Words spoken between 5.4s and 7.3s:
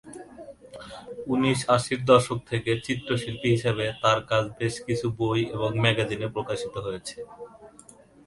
এবং ম্যাগাজিনে প্রকাশিত হয়েছে।